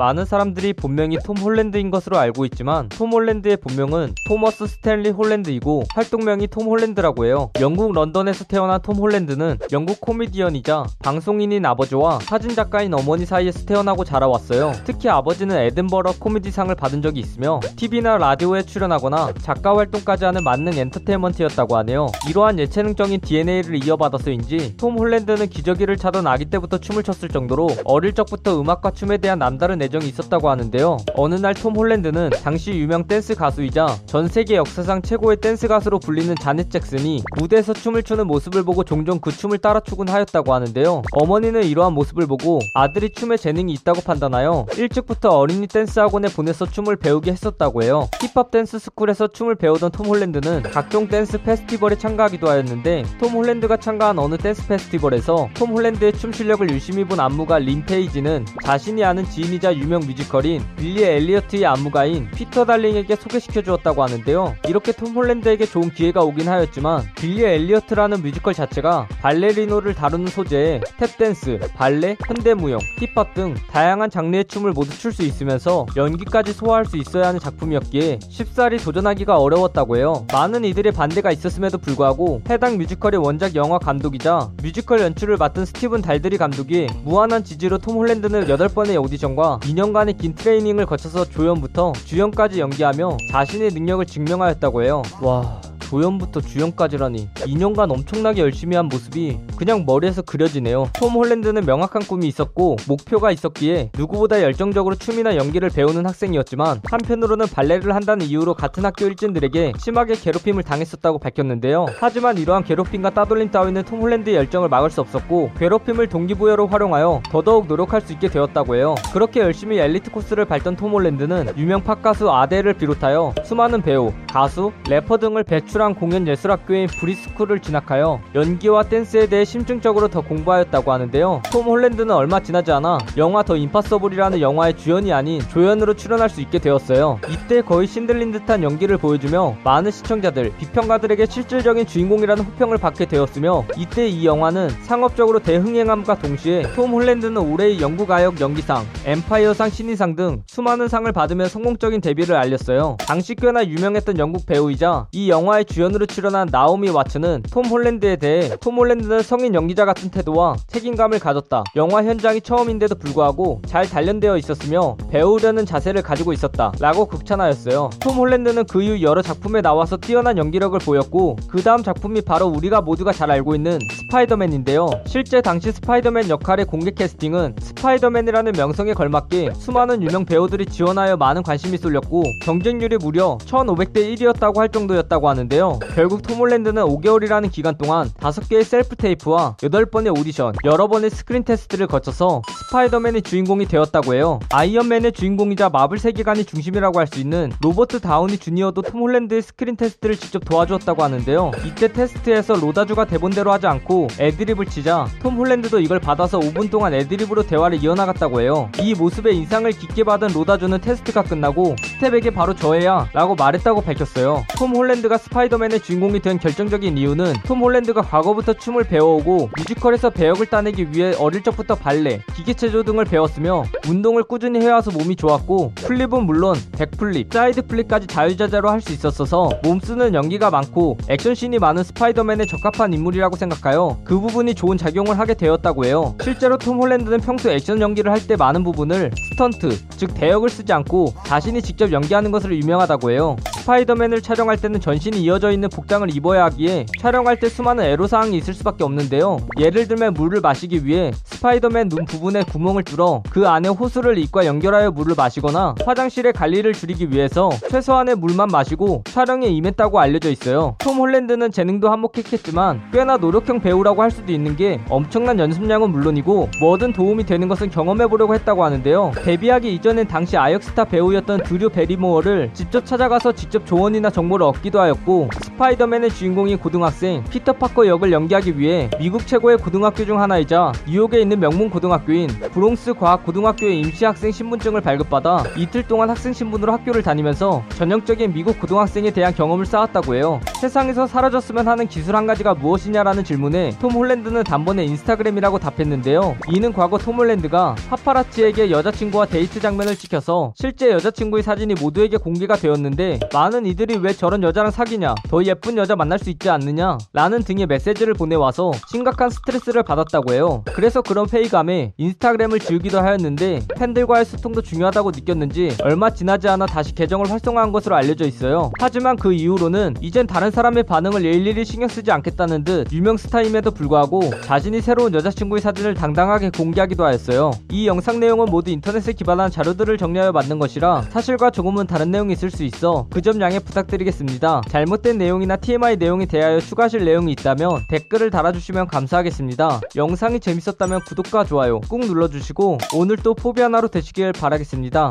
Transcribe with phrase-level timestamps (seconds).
[0.00, 6.46] 많은 사람들이 본명이 톰 홀랜드인 것으로 알고 있지만 톰 홀랜드의 본명은 토머스 스탠리 홀랜드이고 활동명이
[6.46, 7.50] 톰 홀랜드라고 해요.
[7.60, 14.72] 영국 런던에서 태어난 톰 홀랜드는 영국 코미디언이자 방송인인 아버지와 사진작가인 어머니 사이에서 태어나고 자라왔어요.
[14.86, 21.76] 특히 아버지는 에든버러 코미디상을 받은 적이 있으며 TV나 라디오에 출연하거나 작가 활동까지 하는 만능 엔터테인먼트였다고
[21.76, 22.06] 하네요.
[22.26, 28.58] 이러한 예체능적인 DNA를 이어받아서인지 톰 홀랜드는 기저귀를 차던 아기 때부터 춤을 췄을 정도로 어릴 적부터
[28.58, 30.98] 음악과 춤에 대한 남다른 애정이 있었다고 하는데요.
[31.14, 36.34] 어느 날 톰 홀랜드는 당시 유명 댄스 가수이자 전 세계 역사상 최고의 댄스 가수로 불리는
[36.36, 41.02] 자넷 잭슨이 무대에서 춤을 추는 모습을 보고 종종 그 춤을 따라 추곤 하였다고 하는데요.
[41.20, 46.96] 어머니는 이러한 모습을 보고 아들이 춤에 재능이 있다고 판단하여 일찍부터 어린이 댄스 학원에 보내서 춤을
[46.96, 48.08] 배우게 했었다고 해요.
[48.20, 54.18] 힙합 댄스 스쿨에서 춤을 배우던 톰 홀랜드는 각종 댄스 페스티벌에 참가하기도 하였는데 톰 홀랜드가 참가한
[54.18, 59.72] 어느 댄스 페스티벌에서 톰 홀랜드의 춤 실력을 유심히 본 안무가 린 페이지는 자신이 아는 지인이자
[59.80, 64.54] 유명 뮤지컬인 빌리 엘리어트의 안무가인 피터 달링에게 소개시켜 주었다고 하는데요.
[64.68, 71.72] 이렇게 톰 홀랜드에게 좋은 기회가 오긴 하였지만 빌리 엘리어트라는 뮤지컬 자체가 발레리노를 다루는 소재에 탭댄스,
[71.74, 77.26] 발레, 현대무용, 힙합 등 다양한 장르의 춤을 모두 출 수 있으면서 연기까지 소화할 수 있어야
[77.26, 80.24] 하는 작품이었기에 쉽사리 도전하기가 어려웠다고 해요.
[80.32, 86.38] 많은 이들의 반대가 있었음에도 불구하고 해당 뮤지컬의 원작 영화 감독이자 뮤지컬 연출을 맡은 스티븐 달드리
[86.38, 93.70] 감독이 무한한 지지로 톰 홀랜드는 8번의 오디션과 2년간의 긴 트레이닝을 거쳐서 조연부터 주연까지 연기하며 자신의
[93.70, 95.02] 능력을 증명하였다고 해요.
[95.20, 95.60] 와.
[95.90, 100.90] 조연부터 주연까지라니 2년간 엄청나게 열심히 한 모습이 그냥 머리에서 그려지네요.
[100.94, 107.94] 톰 홀랜드는 명확한 꿈이 있었고 목표가 있었기에 누구보다 열정적으로 춤이나 연기를 배우는 학생이었지만 한편으로는 발레를
[107.96, 111.86] 한다는 이유로 같은 학교 일진들에게 심하게 괴롭힘을 당했었다고 밝혔는데요.
[111.98, 117.66] 하지만 이러한 괴롭힘과 따돌림 따위는 톰 홀랜드의 열정을 막을 수 없었고 괴롭힘을 동기부여로 활용하여 더더욱
[117.66, 118.94] 노력할 수 있게 되었다고 해요.
[119.12, 124.70] 그렇게 열심히 엘리트 코스를 밟던 톰 홀랜드는 유명 팝 가수 아델을 비롯하여 수많은 배우, 가수,
[124.88, 131.40] 래퍼 등을 배출 진출한 공연 예술학교인 브릿스쿨을 진학하여 연기와 댄스에 대해 심층적으로 더 공부하였다고 하는데요.
[131.50, 136.58] 톰 홀랜드는 얼마 지나지 않아 영화 The Impossible이라는 영화의 주연이 아닌 조연으로 출연할 수 있게
[136.58, 137.18] 되었어요.
[137.30, 144.06] 이때 거의 신들린 듯한 연기를 보여주며 많은 시청자들, 비평가들에게 실질적인 주인공이라는 호평을 받게 되었으며 이때
[144.06, 151.10] 이 영화는 상업적으로 대흥행함과 동시에 톰 홀랜드는 올해의 영국아역 연기상, 엠파이어상 신인상 등 수많은 상을
[151.10, 152.98] 받으며 성공적인 데뷔를 알렸어요.
[153.00, 158.76] 당시 꽤나 유명했던 영국 배우이자 이 영화의 주연으로 출연한 나오미 와츠는 톰 홀랜드에 대해 톰
[158.76, 161.62] 홀랜드는 성인 연기자 같은 태도와 책임감을 가졌다.
[161.76, 166.72] 영화 현장이 처음인데도 불구하고 잘 단련되어 있었으며 배우려는 자세를 가지고 있었다.
[166.80, 167.90] 라고 극찬하였어요.
[168.00, 172.80] 톰 홀랜드는 그 이후 여러 작품에 나와서 뛰어난 연기력을 보였고 그 다음 작품이 바로 우리가
[172.80, 174.88] 모두가 잘 알고 있는 스파이더맨인데요.
[175.06, 181.78] 실제 당시 스파이더맨 역할의 공개 캐스팅은 스파이더맨이라는 명성에 걸맞게 수많은 유명 배우들이 지원하여 많은 관심이
[181.78, 185.59] 쏠렸고 경쟁률이 무려 1500대 1이었다고 할 정도였다고 하는데요.
[185.60, 185.78] 있는데요.
[185.94, 191.86] 결국 톰 홀랜드는 5개월이라는 기간 동안 5개의 셀프 테이프와 8번의 오디션, 여러 번의 스크린 테스트를
[191.86, 194.40] 거쳐서 스파이더맨의 주인공이 되었다고 해요.
[194.50, 200.16] 아이언맨의 주인공이자 마블 세계관이 중심이라고 할 수 있는 로버트 다우니 주니어도 톰 홀랜드의 스크린 테스트를
[200.16, 201.50] 직접 도와주었다고 하는데요.
[201.66, 207.42] 이때 테스트에서 로다주가 대본대로 하지 않고 애드립을 치자 톰 홀랜드도 이걸 받아서 5분 동안 애드립으로
[207.42, 208.70] 대화를 이어나갔다고 해요.
[208.80, 214.44] 이 모습에 인상을 깊게 받은 로다주는 테스트가 끝나고 스텝에게 바로 저 애야 라고 말했다고 밝혔어요.
[214.56, 220.46] 톰 홀랜드가 스파이 스파이더맨의 주인공이 된 결정적인 이유는 톰 홀랜드가 과거부터 춤을 배워오고 뮤지컬에서 배역을
[220.46, 226.56] 따내기 위해 어릴 적부터 발레, 기계체조 등을 배웠으며 운동을 꾸준히 해와서 몸이 좋았고 flip은 물론
[226.72, 233.36] backflip, side flip까지 자유자재로 할 수 있었어서 몸쓰는 연기가 많고 액션씬이 많은 스파이더맨에 적합한 인물이라고
[233.36, 236.14] 생각하여 그 부분이 좋은 작용을 하게 되었다고 해요.
[236.22, 241.14] 실제로 톰 홀랜드는 평소 액션 연기를 할 때 많은 부분을 스턴트, 즉 대역을 쓰지 않고
[241.24, 243.36] 자신이 직접 연기하는 것으로 유명하다고 해요.
[243.60, 248.84] 스파이더맨을 촬영할 때는 전신이 이어져 있는 복장을 입어야 하기에 촬영할 때 수많은 애로사항이 있을 수밖에
[248.84, 249.38] 없는데요.
[249.58, 254.90] 예를 들면 물을 마시기 위해 스파이더맨 눈 부분에 구멍을 뚫어 그 안에 호스를 입과 연결하여
[254.92, 260.76] 물을 마시거나 화장실의 관리를 줄이기 위해서 최소한의 물만 마시고 촬영에 임했다고 알려져 있어요.
[260.78, 266.94] 톰 홀랜드는 재능도 한몫했겠지만 꽤나 노력형 배우라고 할 수도 있는 게 엄청난 연습량은 물론이고 뭐든
[266.94, 269.12] 도움이 되는 것은 경험해보려고 했다고 하는데요.
[269.22, 275.28] 데뷔하기 이전엔 당시 아역스타 배우였던 드류 베리모어를 직접 찾아가서 직접 직접 조언이나 정보를 얻기도 하였고
[275.42, 281.40] 스파이더맨의 주인공인 고등학생 피터 파커 역을 연기하기 위해 미국 최고의 고등학교 중 하나이자 뉴욕에 있는
[281.40, 287.64] 명문 고등학교인 브롱스 과학 고등학교의 임시 학생 신분증을 발급받아 이틀 동안 학생 신분으로 학교를 다니면서
[287.70, 290.38] 전형적인 미국 고등학생에 대한 경험을 쌓았다고 해요.
[290.60, 296.36] 세상에서 사라졌으면 하는 기술 한 가지가 무엇이냐라는 질문에 톰 홀랜드는 단번에 인스타그램이라고 답했는데요.
[296.54, 303.18] 이는 과거 톰 홀랜드가 파파라치에게 여자친구와 데이트 장면을 찍혀서 실제 여자친구의 사진이 모두에게 공개가 되었는데
[303.40, 307.66] 많은 이들이 왜 저런 여자랑 사귀냐 더 예쁜 여자 만날 수 있지 않느냐 라는 등의
[307.68, 310.62] 메시지를 보내와서 심각한 스트레스를 받았다고 해요.
[310.74, 317.30] 그래서 그런 회의감에 인스타그램을 지우기도 하였는데 팬들과의 소통도 중요하다고 느꼈는지 얼마 지나지 않아 다시 계정을
[317.30, 318.72] 활성화한 것으로 알려져 있어요.
[318.78, 324.20] 하지만 그 이후로는 이젠 다른 사람의 반응을 일일이 신경 쓰지 않겠다는 듯 유명 스타임에도 불구하고
[324.42, 327.52] 자신이 새로운 여자친구의 사진을 당당하게 공개하기도 하였어요.
[327.70, 332.50] 이 영상 내용은 모두 인터넷에 기반한 자료들을 정리하여 만든 것이라 사실과 조금은 다른 내용이 있을
[332.50, 334.62] 수 있어 그점 양해 부탁드리겠습니다.
[334.68, 339.82] 잘못된 내용이나 TMI 내용에 대하여 추가하실 내용이 있다면 댓글을 달아주시면 감사하겠습니다.
[339.94, 345.10] 영상이 재밌었다면 구독과 좋아요 꾹 눌러주시고 오늘 또 포비 하나로 되시길 바라겠습니다.